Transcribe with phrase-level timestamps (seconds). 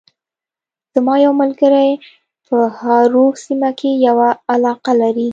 [0.93, 1.89] زما یو ملګری
[2.47, 5.29] په هارو سیمه کې یوه علاقه لري